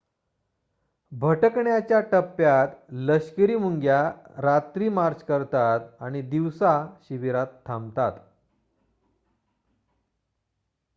[1.11, 2.67] भटकण्याच्या टप्प्यात
[2.91, 4.01] लष्करी मुंग्या
[4.37, 6.73] रात्री मार्च करतात आणि दिवसा
[7.03, 8.19] शिबिरात थांबतात